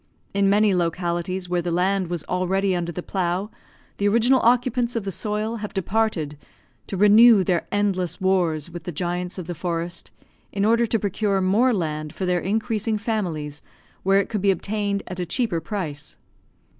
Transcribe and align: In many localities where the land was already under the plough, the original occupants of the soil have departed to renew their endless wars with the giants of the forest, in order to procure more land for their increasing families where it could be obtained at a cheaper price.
In 0.33 0.49
many 0.49 0.73
localities 0.73 1.47
where 1.47 1.61
the 1.61 1.69
land 1.69 2.07
was 2.09 2.23
already 2.25 2.75
under 2.75 2.91
the 2.91 3.03
plough, 3.03 3.51
the 3.97 4.07
original 4.07 4.39
occupants 4.41 4.95
of 4.95 5.03
the 5.03 5.11
soil 5.11 5.57
have 5.57 5.75
departed 5.75 6.39
to 6.87 6.97
renew 6.97 7.43
their 7.43 7.67
endless 7.71 8.19
wars 8.19 8.67
with 8.71 8.85
the 8.85 8.91
giants 8.91 9.37
of 9.37 9.45
the 9.45 9.53
forest, 9.53 10.09
in 10.51 10.65
order 10.65 10.87
to 10.87 10.97
procure 10.97 11.39
more 11.39 11.71
land 11.71 12.15
for 12.15 12.25
their 12.25 12.39
increasing 12.39 12.97
families 12.97 13.61
where 14.01 14.19
it 14.19 14.27
could 14.27 14.41
be 14.41 14.49
obtained 14.49 15.03
at 15.05 15.19
a 15.19 15.23
cheaper 15.27 15.59
price. 15.61 16.17